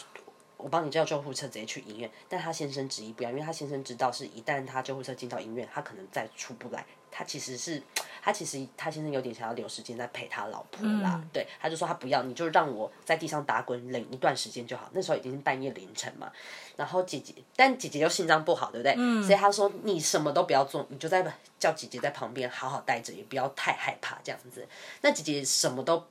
[0.58, 6.84] 我帮你叫救护车，直接去医院？”但他先生执意不要，因为他先生知道是一旦他救护车进到医院，他可能再出不来。
[7.10, 7.80] 他其实是
[8.24, 14.88] 他其实他先生有点想要留时间在陪他老婆啦，嗯对，他就说他不要，你就让我在地上打滚冷一段时间就好。
[14.92, 16.32] 那时候已经是半夜凌晨嘛，
[16.74, 18.94] 然后姐姐，但姐姐又心脏不好，对不对？
[18.96, 21.22] 嗯所以他说你什么都不要做，你就在
[21.58, 24.66] 叫姐姐在旁边好好待着，也不要太害怕这样子。
[25.02, 26.02] 那姐姐什么都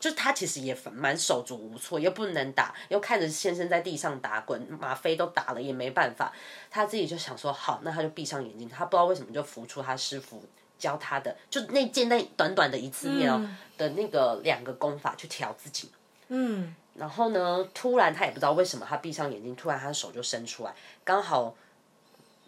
[0.00, 6.32] 就她其实也蛮手足无措，又不能打，又看着先生在地上打滚，吗啡都打了也没办法，
[6.70, 10.42] 他自己就想说好，那他就闭上眼睛，他不知道为什么就浮出他师傅
[10.78, 15.90] 教他的，就那见那短短的一次面哦、的那个两个功法去调自己。
[16.28, 21.54] 嗯，然后呢，突然他也不知道为什么，他闭上眼睛，突然他的手就伸出来，刚好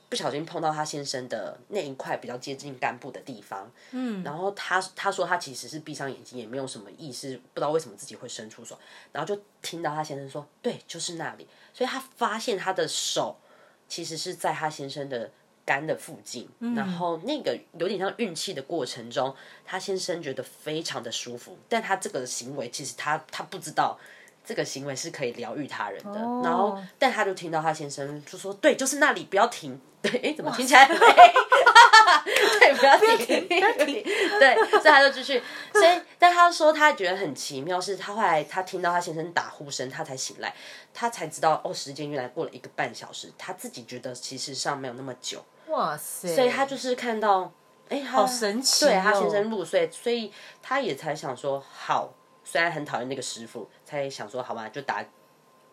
[0.08, 3.70] 不小心碰到他先生的那一块比较接近肝部的地方。
[3.92, 8.78] 嗯，然后他他说他其实是闭上眼睛，也没有什么意识，不知道为什么自己会伸出手，
[9.12, 13.36] 然后就听到他先生说：“对，就是那里。”所以他发现他的手
[13.86, 15.30] 其实是在他先生的
[15.68, 23.98] 肝的附近，然后那个有点像运气的过程中，他先生觉得非常的舒服，但他这个行为其实他他不知道。
[24.46, 30.86] 这个行为是可以疗愈他人的，然后但他就听到他先生就说：“对，就是那里，不要停。” 对，哎，怎么听起来？
[30.88, 30.96] 对，
[32.74, 34.02] 不要停，不要停。
[34.40, 35.42] 对，所以他就继续。
[35.70, 40.54] 所以，但他说他觉得很奇妙，是他后来他听到他先生打呼声，他才醒来，
[40.94, 43.30] 他才知道哦，时间原来过了一个半小时。
[43.36, 45.44] 他自己觉得其实上没有那么久。
[45.68, 46.34] 哇塞！
[46.34, 47.52] 所以他就是看到，
[47.88, 48.86] 哎，好神奇。
[48.86, 52.12] 对他先生入睡，所以他也才想说好。
[52.44, 55.04] 虽然很讨厌那个师傅，才想说好吧，就打，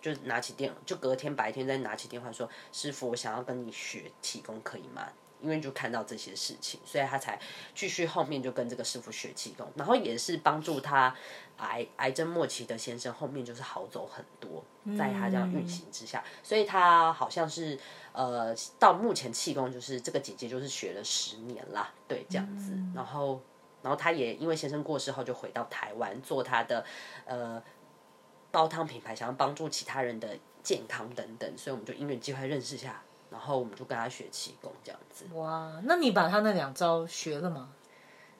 [0.01, 5.07] 就拿起电，就隔天白天再拿起电话说：“师傅，我想要跟你学气功，可以吗？”
[5.41, 7.39] 因为就看到这些事情，所以他才
[7.73, 11.15] 继续后面就跟这个师傅学气功，然后也是帮助他
[11.57, 14.63] 癌癌症末期的先生后面就是好走很多，
[14.97, 17.79] 在他这样运行之下，所以他好像是
[18.13, 23.41] 呃到目前气功就是这个姐姐就是学了十年啦，对这样子，然后。
[23.81, 26.83] 然后他也因为先生过世后就回到台湾做他的
[27.23, 27.61] 呃
[28.49, 35.25] 煲汤品牌，想要帮助其他人的健康等等，所以我们就因缘机会认识下，然后我们就跟他学气功这样子。
[35.33, 37.69] 哇，那你把他那两招学了吗？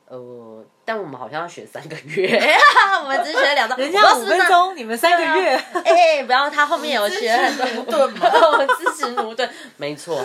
[0.07, 2.39] 呃，但我们好像要学三个月，
[3.01, 5.55] 我们只学两招，人家五分钟，你们三个月。
[5.83, 8.29] 哎，不要，他后面有学很多 嘛，
[8.77, 10.23] 支持奴顿，没错。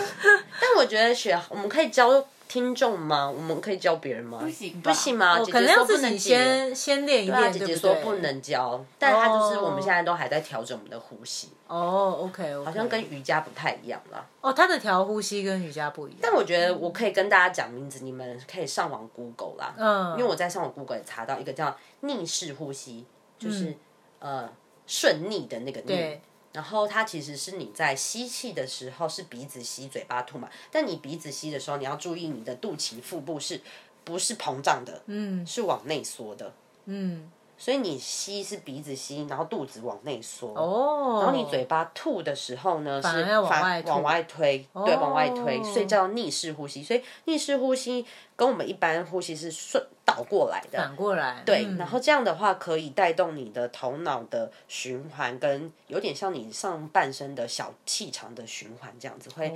[0.59, 2.23] 但我觉得学我们可以教。
[2.51, 3.29] 听众吗？
[3.29, 4.39] 我们可以教别人吗？
[4.41, 5.39] 不行，不行吗？
[5.39, 7.49] 可能要自己先先练一练。
[7.49, 11.47] 姐姐说不能教，但她就是我们现在都还在调整我们的呼吸。
[11.67, 14.27] 哦，OK，好像跟瑜伽不太一样啦。
[14.41, 16.19] 哦，他的调呼吸跟瑜伽不一样。
[16.21, 19.73] 但我觉得我可以跟大家讲名字，你们可以上网 Google 啦。
[19.77, 20.11] 嗯。
[20.17, 23.05] 因为我在上网 Google 也查到一个叫逆式呼吸，
[23.39, 23.73] 就是
[24.19, 24.49] 呃
[24.85, 26.19] 顺逆的那个逆。
[26.53, 30.49] 然后它其实是你在吸气的时候是鼻子吸，嘴巴吐嘛。
[30.71, 33.61] 但你鼻子吸的时候，你要注意你的肚脐、腹部是
[34.03, 35.01] 不是膨胀的？
[35.05, 36.53] 嗯，是往内缩的。
[36.85, 37.31] 嗯。
[37.61, 40.51] 所以你吸是鼻子吸，然后肚子往内缩。
[40.55, 41.19] 哦。
[41.21, 43.07] 然后你嘴巴吐的时候呢，是
[43.47, 46.81] 反往外推，对，往外推，所以叫逆式呼吸。
[46.81, 48.03] 所以逆式呼吸
[48.35, 51.43] 跟我们一般呼吸是顺倒过来的，反过来。
[51.45, 59.53] 对，然后这样的话可以带动你的头脑的循环，跟有点像你上半身的小气场的循环，这样子会，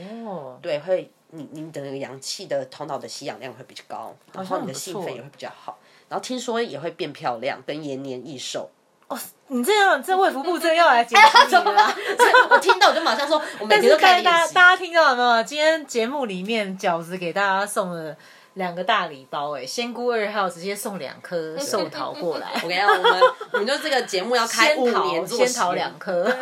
[0.61, 5.79] 对，会你你的那个阳气的头脑的吸氧量会比较高，然后你的兴奋也会比较好。
[6.09, 8.69] 然后听说也会变漂亮，跟延年益寿。
[9.07, 11.95] 哦，你这样，这卫福部真要来检查你了。
[12.49, 15.43] 我听到我就马上说，我每天都看大家大家听到了没有？
[15.43, 18.15] 今天节目里面饺子给大家送了
[18.55, 22.47] 两个大礼包，哎，仙姑二号直接送两颗 寿桃过来。
[22.63, 26.25] 我跟你讲，我们我们就这个节目要开五年，先桃两颗。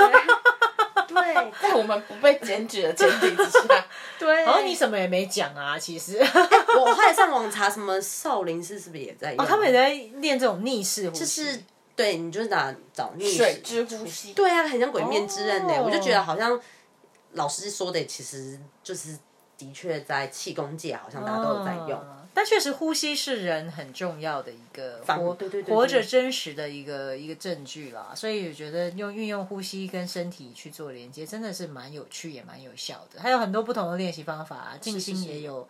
[1.13, 3.85] 对， 在我们不被检举的前提之下，
[4.19, 4.43] 对。
[4.43, 6.17] 然后你什么也没讲啊，其实。
[6.19, 9.35] 我后来上网查，什么少林寺是不是也在？
[9.37, 11.19] 哦，他们也在练这种逆式呼吸。
[11.19, 11.63] 就是
[11.95, 14.33] 对，你就是打找逆水之呼吸？
[14.33, 15.73] 对啊，很像鬼面之刃呢。
[15.83, 16.59] 我就觉得好像
[17.33, 19.17] 老师说的，其实就是
[19.57, 21.99] 的确在气功界，好像大家都有在用。
[22.35, 28.11] 但确实，呼吸是人很重要的一个活活着真实的一个一个证据啦。
[28.15, 33.21] 所以我觉得用运用呼吸跟身体去做连接，真的是蛮有趣也蛮有效的。
[33.21, 35.67] 还有很多不同的练习方法，静心也有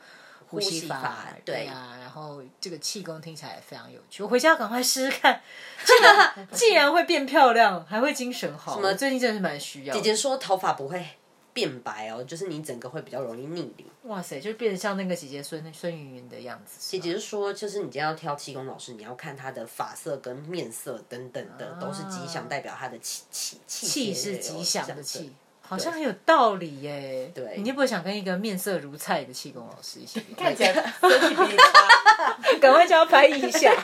[0.48, 1.98] 呼吸法，对啊。
[2.00, 5.42] 然后这个气功听起来也非常有趣，我回家赶快试试看。
[5.84, 9.94] 这个既然会变漂亮，还会精神好，什么最近真的是蛮需要。
[9.94, 11.06] 姐姐说头发不会。
[11.54, 13.86] 变白哦，就是你整个会比较容易逆龄。
[14.04, 16.78] 哇塞，就变得像那个姐姐孙孙云云的样子。
[16.80, 23.88] 姐姐是说，就是你今天要挑气功老师，你要看他的发色跟面色等等的，都是吉祥，代表他的气气气。
[23.88, 27.32] 气是吉祥的气，好像很有道理耶。
[27.34, 30.20] 对，你会不会想跟一个面色如菜的气功老师一起？
[30.36, 33.74] 看起来身体差，赶快叫他拍一下。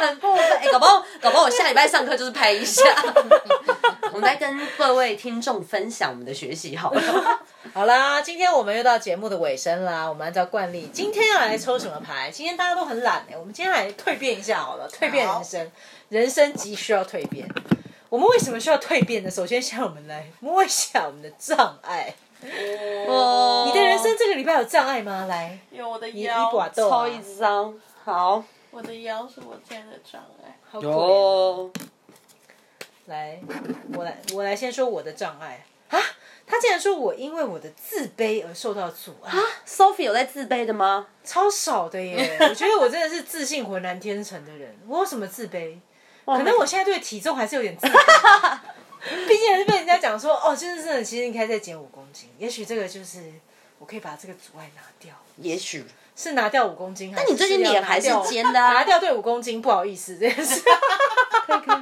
[0.00, 2.82] 很过分，哎，搞不好搞不好我下礼拜上课就是拍一下。
[4.16, 7.02] 我们来跟各位听众分享我们的学习，好了。
[7.74, 10.08] 好啦，今天我们又到节目的尾声啦。
[10.08, 12.30] 我们按照惯例，今天要来抽什么牌？
[12.30, 15.70] 今天大家都很懒哎，我们今天来蜕变一下好了，蜕变人生，
[16.08, 17.46] 人生急需要蜕变。
[18.08, 19.30] 我们为什么需要蜕变呢？
[19.30, 22.14] 首先，先我们来摸一下我们的障碍。
[23.06, 25.26] 哦，你的人生这个礼拜有障碍吗？
[25.28, 27.78] 来，有我的腰，抽一张。
[28.02, 31.70] 好，我的腰是我现在的障碍，好可怜。
[33.06, 33.40] 来，
[33.94, 35.98] 我来，我来先说我的障碍啊！
[36.46, 41.08] 他竟然说我因为我的自卑而受到阻碍啊！Sophie 有在自卑的吗？
[41.24, 42.36] 超少的耶！
[42.48, 44.76] 我觉得我真的是自信浑然天成的人。
[44.86, 45.78] 我有什么自卑？
[46.24, 47.92] 可能我现在对体重还是有点自卑，
[49.28, 52.28] 毕竟还是被人家讲说哦，就是真的，其实应该再减五公斤。
[52.38, 53.32] 也许这个就是
[53.78, 55.84] 我可以把这个阻碍拿掉，也许。
[56.18, 60.62] 是拿掉五公斤，那你最近脸还是尖的，拿掉对五公斤，不好意思，这件事。
[61.46, 61.76] 可以可以。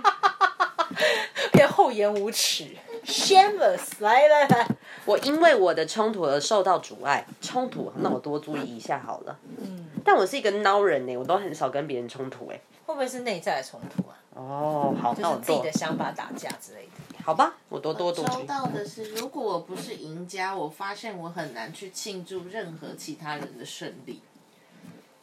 [1.94, 3.80] 变厚颜无耻，shameless！
[4.00, 4.68] 来来来，
[5.04, 9.38] 我因为我的冲突而受到阻碍，冲突，那我多注意一下好了。
[9.58, 9.88] 嗯。
[10.04, 12.60] 但我是一个孬人呢，我都很少跟别人冲突哎。
[12.86, 14.16] 会不会是内在的冲突啊？
[14.34, 17.22] 哦，好，就是自己的想法打架之类的。
[17.24, 18.26] 好吧，我多多多。
[18.28, 24.20] 收到的是，如果我不是赢家，我发现我很难去庆祝任何其他人的胜利。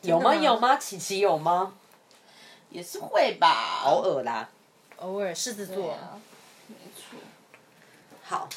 [0.01, 0.33] 有吗？
[0.33, 0.77] 有吗？
[0.77, 1.73] 琪琪有吗？
[2.71, 4.49] 也是会吧，偶尔啦，
[4.97, 5.95] 偶尔狮子座。
[8.31, 8.47] 好，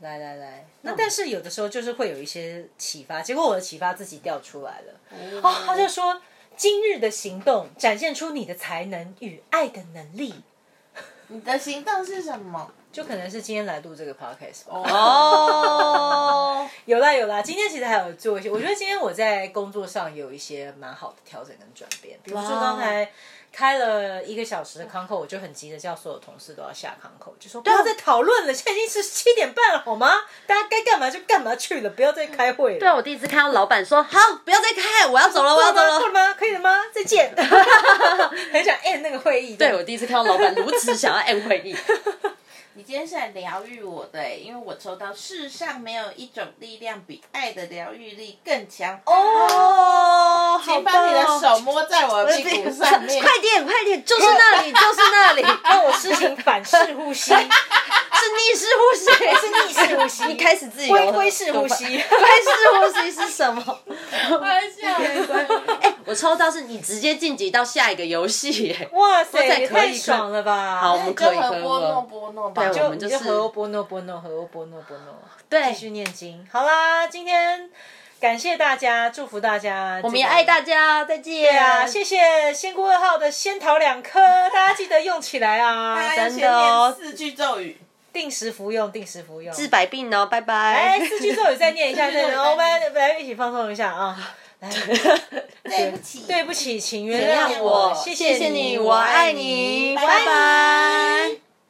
[0.00, 5.40] 来来来，那但是有的时候就是会有一些启发，结果我的启发自己掉出来了。
[5.40, 6.20] 哦，他就说。
[6.56, 10.34] 今日的行动展现出你的才能与爱的能力。
[11.28, 12.70] 你的行动是什么？
[12.92, 16.68] 就可能是今天来录这个 podcast 哦。
[16.84, 23.10] 有啦有啦，今天其实还有做一些，我觉得今天我在工作上有一些蛮好的调整跟转变，比如说刚才。
[23.52, 30.12] 开了一个小时的康口，我就很急的叫所有同事都要下康口，就说不要再讨论了，现在已经是七点半了，好吗？
[30.46, 32.78] 大家该干嘛就干嘛去了，不要再开会了。
[32.78, 36.34] 对啊，我第一次看到老板说好，不要再开，我要走了， 我要走了，够了吗？
[36.38, 36.76] 可以了吗？
[36.92, 37.34] 再见。
[38.52, 39.56] 很想 end 那个会议。
[39.56, 41.76] 对我第一次看到老板如此想要 end 会议。
[42.80, 48.98] 你今天是来疗愈我的，因为我抽到世上没有一种力量比爱的疗愈力更强。
[49.04, 50.58] 哦。
[50.64, 59.04] 请把你的手摸在我的屁股上面，快点快点，就是那里就 是那里，让我施行反式呼吸，是逆式呼吸，
[59.36, 62.08] 是逆式呼吸，你开始自己龟龟式呼吸，龟 式
[62.78, 63.62] 呼吸是什么？
[64.40, 65.69] 开笑，哎，
[66.10, 70.80] 我抽到是你直接晋级到下一个游戏， 哇塞，太爽了吧！
[70.80, 72.50] 好，我们可以波诺波诺。
[72.50, 73.18] 对，我们就是
[73.50, 75.14] 波诺波诺和欧波诺波诺，
[75.48, 76.44] 对，继续念经。
[76.50, 77.70] 好啦，今天
[78.20, 81.56] 感谢大家，祝福大家，我们也爱大家，再见。
[81.56, 84.18] 啊，谢谢仙姑二号的仙桃两颗，
[84.52, 86.92] 大家记得用起来啊， 真的。
[86.92, 87.78] 四句咒语，
[88.12, 90.54] 定时服用，定时服用，治百病哦，拜拜。
[90.54, 94.18] 哎，四句咒语再念一下，再我们来一起放松一下啊。
[94.62, 94.70] 来，
[95.64, 101.49] 对不起，对不起，请原谅我，谢谢你，我爱你，拜拜。